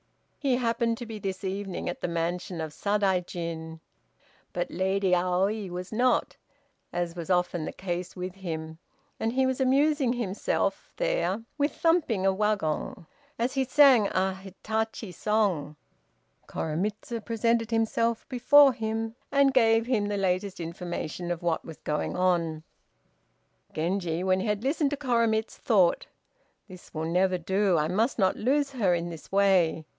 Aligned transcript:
He 0.39 0.55
happened 0.55 0.97
to 0.97 1.05
be 1.05 1.19
this 1.19 1.43
evening 1.43 1.87
at 1.87 2.01
the 2.01 2.07
mansion 2.07 2.59
of 2.61 2.73
Sadaijin, 2.73 3.79
but 4.51 4.71
Lady 4.71 5.13
Aoi 5.13 5.69
was 5.69 5.91
not, 5.91 6.35
as 6.91 7.15
was 7.15 7.29
often 7.29 7.65
the 7.65 7.71
case, 7.71 8.15
with 8.15 8.33
him, 8.33 8.79
and 9.19 9.33
he 9.33 9.45
was 9.45 9.61
amusing 9.61 10.13
himself 10.13 10.91
there 10.97 11.43
with 11.59 11.73
thumping 11.75 12.25
a 12.25 12.33
wagon 12.33 13.05
as 13.37 13.53
he 13.53 13.63
sang 13.63 14.07
a 14.07 14.33
"Hitachi" 14.33 15.11
song. 15.11 15.75
Koremitz 16.47 17.13
presented 17.23 17.69
himself 17.69 18.27
before 18.27 18.73
him, 18.73 19.13
and 19.31 19.53
gave 19.53 19.85
him 19.85 20.07
the 20.07 20.17
latest 20.17 20.59
information 20.59 21.29
of 21.29 21.43
what 21.43 21.63
was 21.63 21.77
going 21.83 22.17
on. 22.17 22.63
Genji, 23.75 24.23
when 24.23 24.39
he 24.39 24.47
had 24.47 24.63
listened 24.63 24.89
to 24.89 24.97
Koremitz, 24.97 25.55
thought, 25.57 26.07
"This 26.67 26.91
will 26.95 27.05
never 27.05 27.37
do; 27.37 27.77
I 27.77 27.87
must 27.87 28.17
not 28.17 28.35
lose 28.35 28.71
her 28.71 28.95
in 28.95 29.11
this 29.11 29.31
way. 29.31 29.85